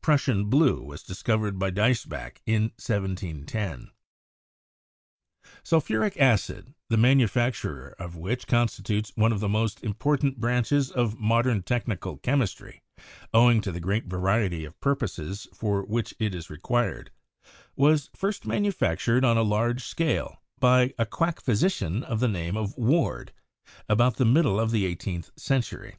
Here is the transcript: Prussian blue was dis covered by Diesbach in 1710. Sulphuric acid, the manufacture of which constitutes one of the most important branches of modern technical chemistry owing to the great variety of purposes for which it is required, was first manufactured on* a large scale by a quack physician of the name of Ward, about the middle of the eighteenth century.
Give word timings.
Prussian 0.00 0.44
blue 0.44 0.80
was 0.80 1.02
dis 1.02 1.20
covered 1.24 1.58
by 1.58 1.68
Diesbach 1.68 2.40
in 2.46 2.70
1710. 2.78 3.90
Sulphuric 5.64 6.16
acid, 6.16 6.74
the 6.90 6.96
manufacture 6.96 7.88
of 7.98 8.14
which 8.14 8.46
constitutes 8.46 9.10
one 9.16 9.32
of 9.32 9.40
the 9.40 9.48
most 9.48 9.82
important 9.82 10.38
branches 10.38 10.92
of 10.92 11.18
modern 11.18 11.60
technical 11.64 12.18
chemistry 12.18 12.82
owing 13.32 13.60
to 13.60 13.72
the 13.72 13.80
great 13.80 14.04
variety 14.04 14.64
of 14.64 14.78
purposes 14.78 15.48
for 15.52 15.82
which 15.84 16.14
it 16.20 16.36
is 16.36 16.48
required, 16.48 17.10
was 17.74 18.10
first 18.14 18.46
manufactured 18.46 19.24
on* 19.24 19.36
a 19.36 19.42
large 19.42 19.82
scale 19.82 20.40
by 20.60 20.94
a 21.00 21.04
quack 21.04 21.40
physician 21.40 22.04
of 22.04 22.20
the 22.20 22.28
name 22.28 22.56
of 22.56 22.78
Ward, 22.78 23.32
about 23.88 24.18
the 24.18 24.24
middle 24.24 24.60
of 24.60 24.70
the 24.70 24.86
eighteenth 24.86 25.32
century. 25.36 25.96